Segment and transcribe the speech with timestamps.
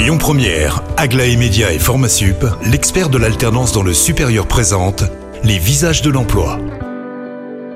[0.00, 5.04] Lyon Première, Aglaé Média et Formasup, l'expert de l'alternance dans le supérieur présente
[5.44, 6.58] les visages de l'emploi.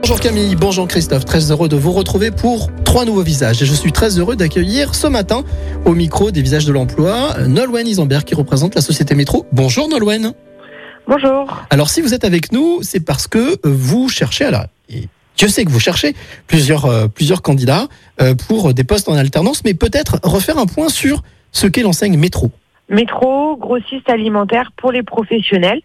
[0.01, 3.61] Bonjour Camille, bonjour Christophe, très heureux de vous retrouver pour trois nouveaux visages.
[3.61, 5.45] Et je suis très heureux d'accueillir ce matin
[5.85, 9.45] au micro des visages de l'emploi Nolwenn Isambert qui représente la société Métro.
[9.53, 10.33] Bonjour Nolwenn.
[11.07, 11.55] Bonjour.
[11.69, 14.67] Alors si vous êtes avec nous, c'est parce que vous cherchez à la...
[15.37, 16.15] Dieu sait que vous cherchez
[16.47, 17.87] plusieurs, euh, plusieurs candidats
[18.23, 21.23] euh, pour des postes en alternance, mais peut-être refaire un point sur
[21.55, 22.51] ce qu'est l'enseigne Métro.
[22.91, 25.81] Métro, grossiste alimentaire pour les professionnels.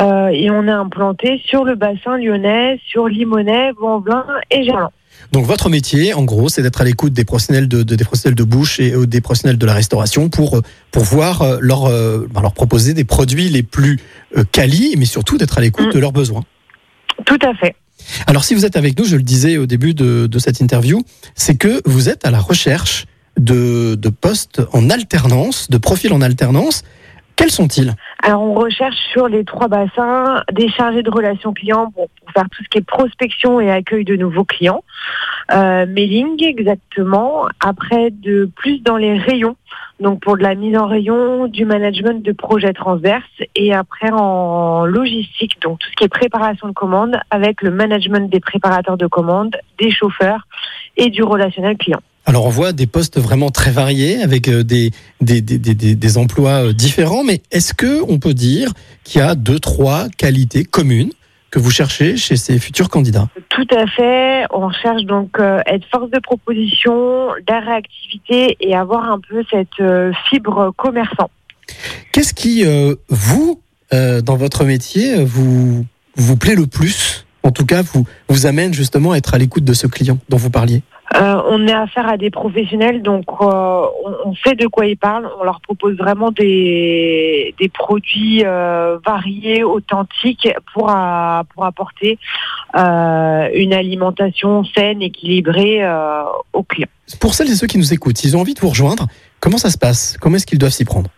[0.00, 4.90] Euh, et on est implanté sur le bassin lyonnais, sur Limonest, Vanvelin et Gerland.
[5.32, 8.34] Donc votre métier, en gros, c'est d'être à l'écoute des professionnels de, de- des professionnels
[8.34, 11.88] de bouche et euh, des professionnels de la restauration pour euh, pour voir euh, leur
[11.88, 13.98] leur proposer des produits les plus
[14.36, 15.92] euh, quali, mais surtout d'être à l'écoute Mm.
[15.92, 16.42] de leurs besoins.
[17.24, 17.74] Tout à fait.
[18.26, 21.02] Alors si vous êtes avec nous, je le disais au début de, de cette interview,
[21.34, 23.06] c'est que vous êtes à la recherche
[23.36, 26.82] de, postes en alternance, de profils en alternance.
[27.36, 27.92] Quels sont-ils?
[28.22, 32.48] Alors on recherche sur les trois bassins des chargés de relations clients pour, pour faire
[32.50, 34.82] tout ce qui est prospection et accueil de nouveaux clients.
[35.52, 37.46] Euh, mailing exactement.
[37.60, 39.56] Après de plus dans les rayons.
[40.00, 44.84] Donc pour de la mise en rayon, du management de projets transverses et après en
[44.84, 49.06] logistique, donc tout ce qui est préparation de commandes avec le management des préparateurs de
[49.06, 50.46] commandes, des chauffeurs
[50.96, 52.00] et du relationnel client.
[52.28, 56.18] Alors on voit des postes vraiment très variés avec euh, des, des, des, des, des-
[56.18, 58.72] emplois euh, différents, mais est-ce que on peut dire
[59.04, 61.12] qu'il y a deux, trois qualités communes
[61.52, 63.28] que vous cherchez chez ces futurs candidats?
[63.48, 64.44] Tout à fait.
[64.50, 69.68] On cherche donc euh, être force de proposition, la réactivité et avoir un peu cette
[69.80, 71.30] euh, fibre commerçant.
[72.12, 73.60] Qu'est-ce qui, euh, vous,
[73.92, 75.86] euh, dans votre métier, euh, vous,
[76.16, 77.24] vous plaît le plus?
[77.44, 80.36] En tout cas, vous, vous amène justement à être à l'écoute de ce client dont
[80.36, 80.82] vous parliez
[81.14, 84.96] Euh, on est affaire à des professionnels, donc euh, on, on sait de quoi ils
[84.96, 85.30] parlent.
[85.40, 90.86] On leur propose vraiment des, des produits euh, variés, authentiques, pour,
[91.54, 92.18] pour apporter
[92.76, 96.88] euh, une alimentation saine, équilibrée euh, aux clients.
[97.20, 99.06] Pour celles et ceux qui nous écoutent, s'ils ont envie de vous rejoindre,
[99.38, 100.18] comment ça se passe?
[100.20, 101.08] Comment est-ce qu'ils doivent s'y prendre?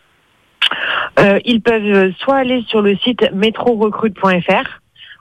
[1.19, 4.81] Euh, ils peuvent soit aller sur le site métrorecrute.fr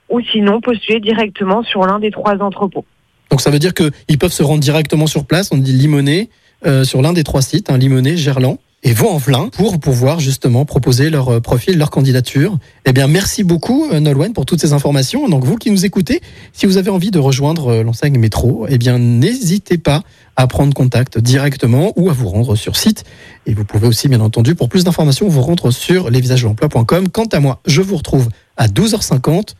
[0.09, 2.85] ou sinon postuler directement sur l'un des trois entrepôts.
[3.29, 6.29] Donc ça veut dire qu'ils peuvent se rendre directement sur place, on dit Limonest,
[6.65, 11.09] euh, sur l'un des trois sites, hein, Limonest, Gerland et Vaux-en-Velin, pour pouvoir justement proposer
[11.09, 12.57] leur euh, profil, leur candidature.
[12.85, 15.27] Eh bien, merci beaucoup, euh, Nolwenn, pour toutes ces informations.
[15.29, 16.21] Donc, vous qui nous écoutez,
[16.53, 20.03] si vous avez envie de rejoindre l'enseigne métro, eh bien, n'hésitez pas
[20.35, 23.03] à prendre contact directement ou à vous rendre sur site.
[23.45, 27.09] Et vous pouvez aussi, bien entendu, pour plus d'informations, vous rendre sur lesvisagesdelemploi.com.
[27.09, 29.53] Quant à moi, je vous retrouve à 12h50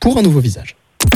[0.00, 0.76] pour un nouveau visage.